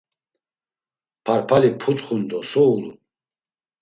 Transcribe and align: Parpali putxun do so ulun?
Parpali 1.25 1.71
putxun 1.81 2.21
do 2.29 2.39
so 2.51 2.63
ulun? 2.75 2.95